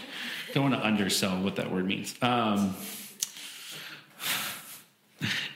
[0.54, 2.14] Don't want to undersell what that word means.
[2.22, 2.76] Um,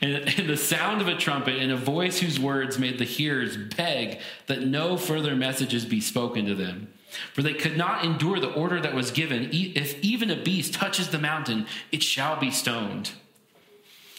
[0.01, 3.55] and, and the sound of a trumpet and a voice whose words made the hearers
[3.55, 6.91] beg that no further messages be spoken to them.
[7.33, 9.47] For they could not endure the order that was given.
[9.53, 13.11] If even a beast touches the mountain, it shall be stoned.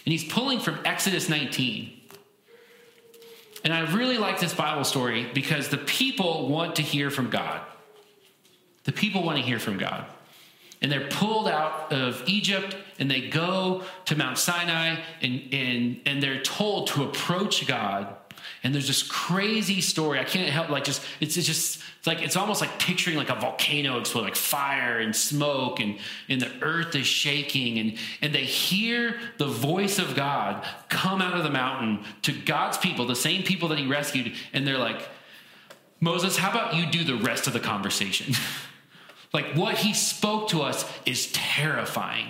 [0.06, 2.00] And he's pulling from Exodus 19.
[3.64, 7.60] And I really like this Bible story because the people want to hear from God.
[8.84, 10.06] The people want to hear from God.
[10.80, 16.22] And they're pulled out of Egypt and they go to Mount Sinai and, and, and
[16.22, 18.16] they're told to approach God
[18.64, 20.20] and there's this crazy story.
[20.20, 23.30] I can't help like just it's, it's just it's like it's almost like picturing like
[23.30, 25.98] a volcano explode, like fire and smoke, and
[26.28, 31.36] and the earth is shaking, and and they hear the voice of God come out
[31.36, 35.08] of the mountain to God's people, the same people that He rescued, and they're like,
[36.00, 38.34] Moses, how about you do the rest of the conversation?
[39.32, 42.28] like what He spoke to us is terrifying.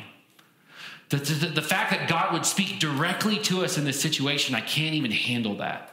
[1.11, 4.63] The, the, the, fact that God would speak directly to us in this situation, I
[4.63, 5.92] can't even handle that.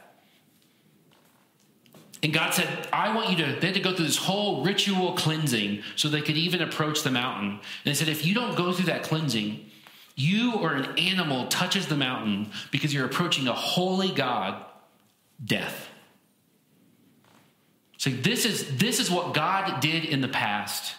[2.22, 5.14] And God said, I want you to, they had to go through this whole ritual
[5.14, 7.50] cleansing so they could even approach the mountain.
[7.52, 9.70] And they said, if you don't go through that cleansing,
[10.16, 14.62] you or an animal touches the mountain because you're approaching a holy God,
[15.42, 15.88] death.
[17.96, 20.94] So this is, this is what God did in the past.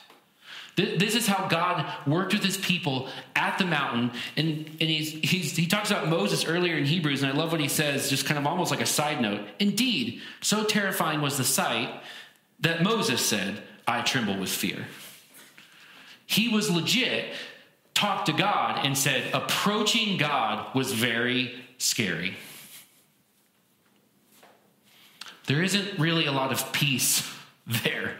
[0.75, 4.11] This is how God worked with his people at the mountain.
[4.37, 7.61] And, and he's, he's, he talks about Moses earlier in Hebrews, and I love what
[7.61, 9.41] he says, just kind of almost like a side note.
[9.59, 12.01] Indeed, so terrifying was the sight
[12.61, 14.87] that Moses said, I tremble with fear.
[16.25, 17.33] He was legit,
[17.93, 22.37] talked to God, and said, approaching God was very scary.
[25.47, 27.29] There isn't really a lot of peace
[27.67, 28.15] there.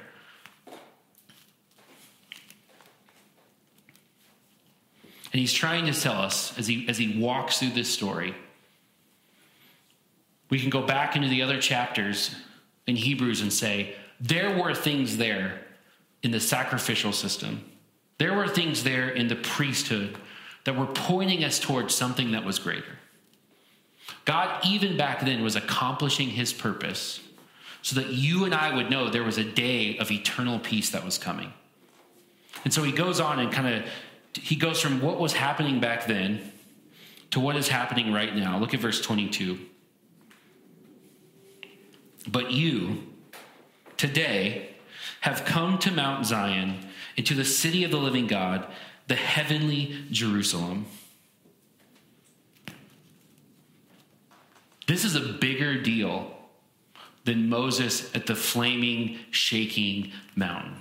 [5.32, 8.36] And he's trying to tell us as he, as he walks through this story.
[10.50, 12.36] We can go back into the other chapters
[12.86, 15.62] in Hebrews and say, there were things there
[16.22, 17.64] in the sacrificial system.
[18.18, 20.18] There were things there in the priesthood
[20.66, 23.00] that were pointing us towards something that was greater.
[24.26, 27.22] God, even back then, was accomplishing his purpose
[27.82, 31.04] so that you and I would know there was a day of eternal peace that
[31.04, 31.52] was coming.
[32.64, 33.84] And so he goes on and kind of
[34.34, 36.52] he goes from what was happening back then
[37.32, 38.58] to what is happening right now.
[38.58, 39.58] Look at verse 22.
[42.28, 43.04] But you,
[43.98, 44.76] today,
[45.22, 46.78] have come to Mount Zion
[47.18, 48.68] and to the city of the living God,
[49.08, 50.86] the heavenly Jerusalem.
[54.88, 56.36] This is a bigger deal
[57.24, 60.76] than Moses at the flaming, shaking mountain.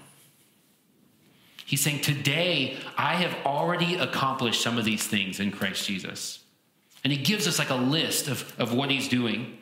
[1.71, 6.41] He's saying, Today, I have already accomplished some of these things in Christ Jesus.
[7.05, 9.57] And he gives us like a list of, of what he's doing.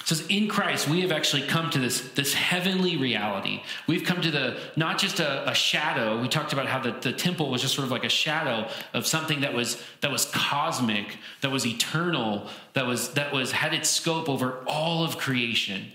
[0.00, 3.62] It says, In Christ, we have actually come to this, this heavenly reality.
[3.86, 6.20] We've come to the, not just a, a shadow.
[6.20, 9.06] We talked about how the, the temple was just sort of like a shadow of
[9.06, 13.88] something that was, that was cosmic, that was eternal, that was, that was, had its
[13.88, 15.92] scope over all of creation.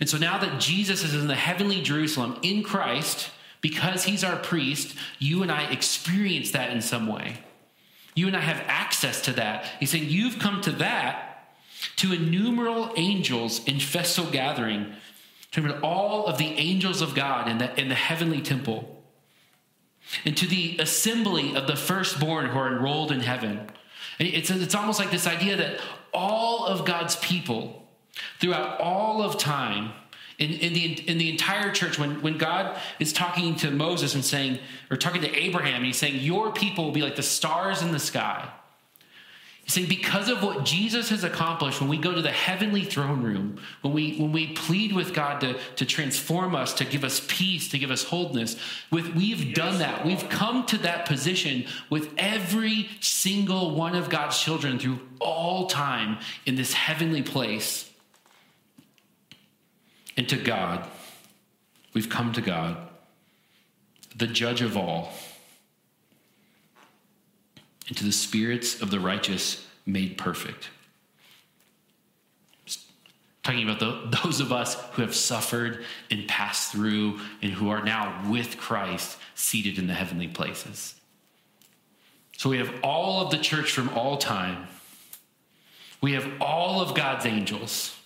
[0.00, 3.30] And so now that Jesus is in the heavenly Jerusalem in Christ,
[3.60, 7.38] because he's our priest, you and I experience that in some way.
[8.14, 9.64] You and I have access to that.
[9.78, 11.54] He's saying, You've come to that,
[11.96, 14.94] to innumerable angels in festal gathering,
[15.52, 19.02] to all of the angels of God in the, in the heavenly temple,
[20.24, 23.70] and to the assembly of the firstborn who are enrolled in heaven.
[24.18, 25.80] It's, it's almost like this idea that
[26.12, 27.88] all of God's people
[28.40, 29.92] throughout all of time
[30.40, 34.24] in, in, the, in the entire church, when, when God is talking to Moses and
[34.24, 34.58] saying,
[34.90, 37.92] or talking to Abraham, and he's saying, Your people will be like the stars in
[37.92, 38.50] the sky.
[39.64, 43.22] He's saying, because of what Jesus has accomplished, when we go to the heavenly throne
[43.22, 47.24] room, when we, when we plead with God to, to transform us, to give us
[47.28, 48.56] peace, to give us wholeness,
[48.90, 50.06] with, we've done that.
[50.06, 56.18] We've come to that position with every single one of God's children through all time
[56.46, 57.89] in this heavenly place
[60.20, 60.86] and to God.
[61.94, 62.76] We've come to God,
[64.14, 65.14] the judge of all,
[67.88, 70.68] and to the spirits of the righteous made perfect.
[73.42, 77.82] Talking about the, those of us who have suffered and passed through and who are
[77.82, 80.96] now with Christ seated in the heavenly places.
[82.36, 84.68] So we have all of the church from all time.
[86.02, 87.96] We have all of God's angels.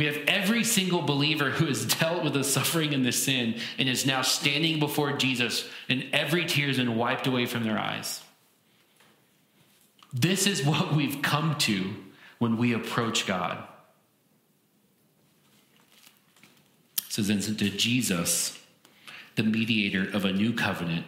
[0.00, 3.86] We have every single believer who has dealt with the suffering and the sin and
[3.86, 8.22] is now standing before Jesus, and every tear has been wiped away from their eyes.
[10.10, 11.96] This is what we've come to
[12.38, 13.62] when we approach God.
[17.10, 18.58] Says, and to Jesus,
[19.36, 21.04] the mediator of a new covenant,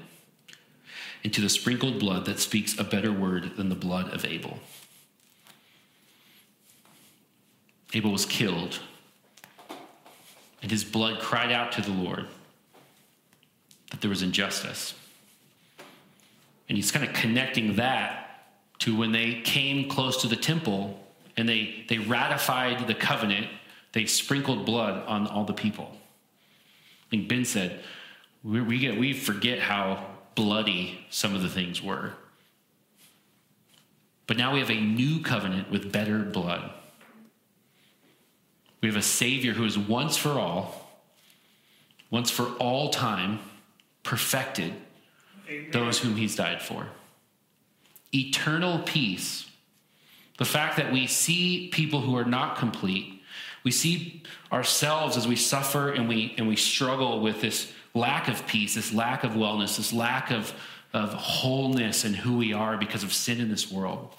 [1.25, 4.61] and to the sprinkled blood that speaks a better word than the blood of Abel.
[7.95, 8.81] Abel was killed,
[10.63, 12.27] and his blood cried out to the Lord
[13.91, 14.95] that there was injustice.
[16.69, 18.47] And he's kind of connecting that
[18.81, 20.99] to when they came close to the temple
[21.37, 23.47] and they, they ratified the covenant,
[23.93, 25.91] they sprinkled blood on all the people.
[25.93, 27.81] I think Ben said,
[28.43, 32.15] we, we, get, we forget how bloody some of the things were.
[34.27, 36.71] But now we have a new covenant with better blood.
[38.83, 40.91] We have a Savior who is once for all,
[42.11, 43.39] once for all time,
[44.03, 44.75] perfected
[45.49, 45.71] Amen.
[45.71, 46.89] those whom He's died for.
[48.13, 49.49] Eternal peace.
[50.39, 53.23] The fact that we see people who are not complete,
[53.63, 58.47] we see ourselves as we suffer and we, and we struggle with this lack of
[58.49, 60.53] peace, this lack of wellness, this lack of,
[60.93, 64.13] of wholeness in who we are because of sin in this world.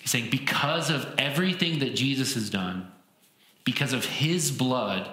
[0.00, 2.90] He's saying, because of everything that Jesus has done,
[3.64, 5.08] because of his blood,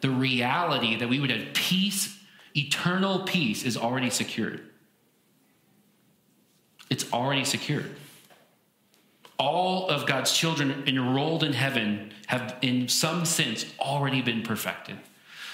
[0.00, 2.18] the reality that we would have peace,
[2.54, 4.60] eternal peace, is already secured.
[6.90, 7.96] It's already secured.
[9.38, 14.98] All of God's children enrolled in heaven have, in some sense, already been perfected.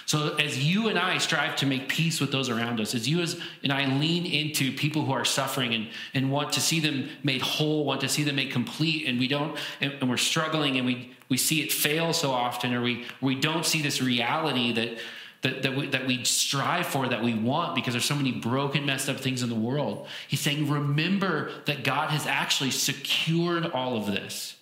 [0.06, 3.20] So, as you and I strive to make peace with those around us, as you
[3.20, 7.08] as, and I lean into people who are suffering and, and want to see them
[7.22, 10.76] made whole, want to see them made complete, and we don't, and, and we're struggling
[10.76, 14.72] and we, we see it fail so often, or we, we don't see this reality
[14.72, 14.98] that,
[15.42, 18.84] that, that, we, that we strive for, that we want, because there's so many broken,
[18.84, 20.06] messed up things in the world.
[20.26, 24.56] He's saying, remember that God has actually secured all of this.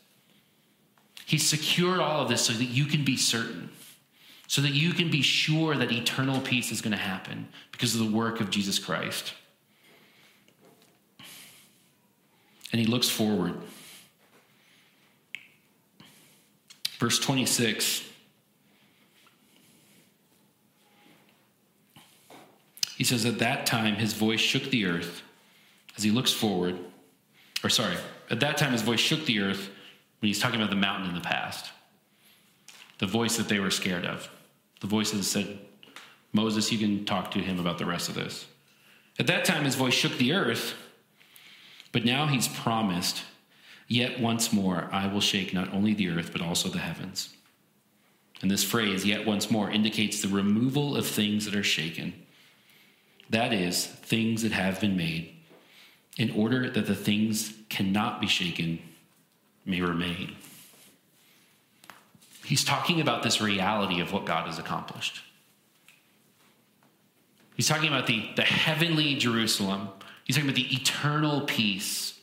[1.27, 3.71] He's secured all of this so that you can be certain
[4.51, 8.01] so that you can be sure that eternal peace is going to happen because of
[8.01, 9.33] the work of Jesus Christ.
[12.73, 13.55] And he looks forward.
[16.99, 18.03] Verse 26.
[22.97, 25.23] He says, At that time, his voice shook the earth
[25.97, 26.77] as he looks forward.
[27.63, 27.95] Or, sorry,
[28.31, 29.71] at that time, his voice shook the earth
[30.19, 31.71] when he's talking about the mountain in the past,
[32.99, 34.29] the voice that they were scared of.
[34.81, 35.59] The voices said,
[36.33, 38.47] Moses, you can talk to him about the rest of this.
[39.19, 40.75] At that time, his voice shook the earth,
[41.93, 43.23] but now he's promised
[43.91, 47.35] Yet once more I will shake not only the earth, but also the heavens.
[48.41, 52.15] And this phrase, yet once more, indicates the removal of things that are shaken.
[53.31, 55.35] That is, things that have been made,
[56.17, 58.79] in order that the things cannot be shaken
[59.67, 60.37] may remain.
[62.51, 65.23] He's talking about this reality of what God has accomplished.
[67.55, 69.89] He's talking about the, the heavenly Jerusalem.
[70.25, 72.19] He's talking about the eternal peace.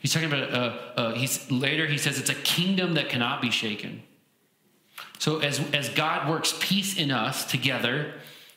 [0.00, 3.50] He's talking about, uh, uh, he's, later he says it's a kingdom that cannot be
[3.50, 4.02] shaken.
[5.18, 8.12] So as, as God works peace in us together,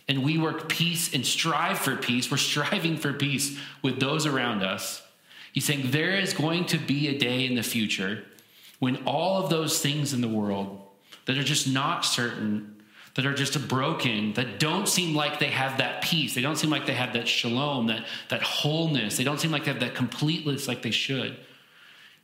[0.09, 4.63] and we work peace and strive for peace, we're striving for peace with those around
[4.63, 5.03] us.
[5.53, 8.25] He's saying there is going to be a day in the future
[8.79, 10.81] when all of those things in the world
[11.25, 12.81] that are just not certain,
[13.15, 16.69] that are just broken, that don't seem like they have that peace, they don't seem
[16.69, 19.95] like they have that shalom, that, that wholeness, they don't seem like they have that
[19.95, 21.37] completeness like they should.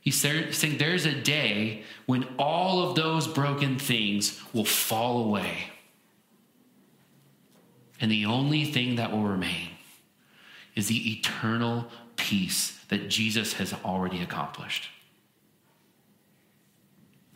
[0.00, 5.70] He's saying there's a day when all of those broken things will fall away.
[8.00, 9.70] And the only thing that will remain
[10.76, 14.90] is the eternal peace that Jesus has already accomplished.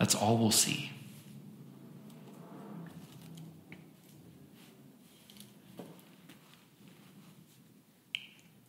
[0.00, 0.90] That's all we'll see.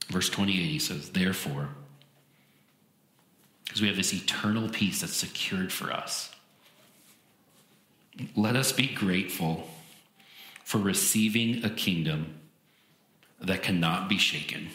[0.10, 1.70] Verse 28, he says, Therefore,
[3.64, 6.36] because we have this eternal peace that's secured for us,
[8.36, 9.70] let us be grateful
[10.66, 12.42] for receiving a kingdom
[13.40, 14.68] that cannot be shaken.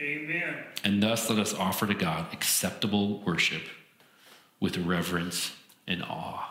[0.00, 0.56] Amen.
[0.82, 3.62] And thus let us offer to God acceptable worship
[4.60, 5.52] with reverence
[5.88, 6.46] and awe.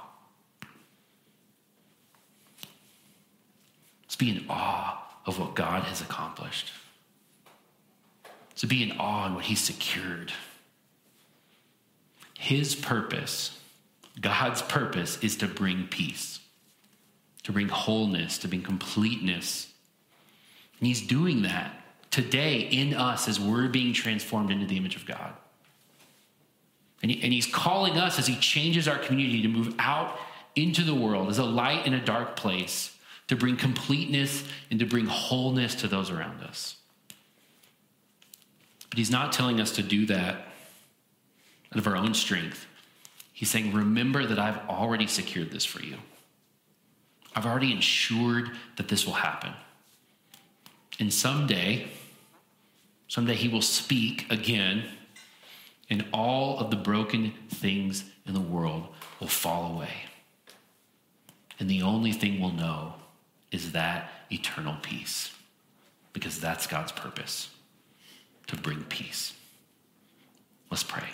[4.03, 6.72] Let's be in awe of what God has accomplished.
[8.57, 10.34] To be in awe in what He's secured.
[12.38, 13.57] His purpose,
[14.20, 16.39] God's purpose, is to bring peace,
[17.43, 19.72] to bring wholeness, to bring completeness.
[20.80, 21.80] And He's doing that
[22.10, 25.34] today in us as we're being transformed into the image of God.
[27.01, 30.17] And, he, and he's calling us as he changes our community to move out
[30.55, 32.95] into the world as a light in a dark place,
[33.27, 36.75] to bring completeness and to bring wholeness to those around us.
[38.89, 40.35] But he's not telling us to do that
[41.71, 42.65] out of our own strength.
[43.31, 45.97] He's saying, Remember that I've already secured this for you.
[47.35, 49.53] I've already ensured that this will happen.
[50.99, 51.87] And someday,
[53.07, 54.83] someday he will speak again
[55.89, 58.87] and all of the broken things in the world
[59.19, 60.03] will fall away.
[61.59, 62.93] And the only thing we'll know
[63.51, 65.31] is that eternal peace,
[66.13, 67.49] because that's God's purpose
[68.47, 69.33] to bring peace.
[70.69, 71.09] Let's pray.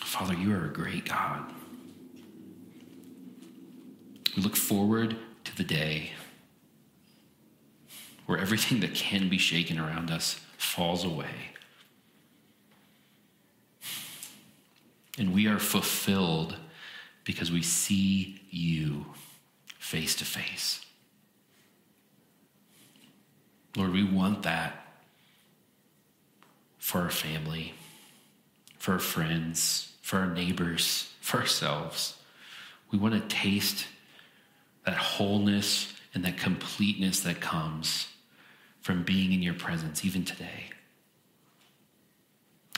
[0.00, 1.44] Father, you are a great God.
[4.36, 6.10] We look forward to the day
[8.26, 11.52] where everything that can be shaken around us falls away.
[15.18, 16.56] And we are fulfilled
[17.24, 19.06] because we see you
[19.78, 20.84] face to face.
[23.76, 24.86] Lord, we want that
[26.78, 27.74] for our family,
[28.78, 32.16] for our friends, for our neighbors, for ourselves.
[32.90, 33.86] We want to taste
[34.84, 38.08] that wholeness and that completeness that comes
[38.84, 40.68] from being in your presence, even today.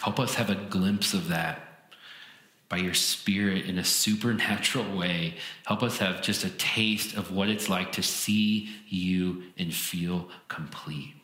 [0.01, 1.61] Help us have a glimpse of that
[2.69, 5.35] by your Spirit in a supernatural way.
[5.65, 10.29] Help us have just a taste of what it's like to see you and feel
[10.47, 11.15] complete.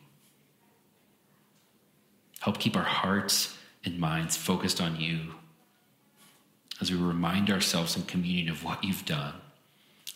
[2.41, 5.35] Help keep our hearts and minds focused on you
[6.81, 9.35] as we remind ourselves in communion of what you've done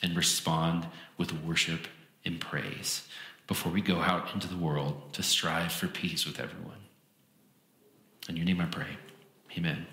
[0.03, 0.85] and respond
[1.17, 1.87] with worship
[2.25, 3.07] and praise
[3.47, 6.77] before we go out into the world to strive for peace with everyone.
[8.29, 8.97] In your name I pray.
[9.57, 9.87] Amen.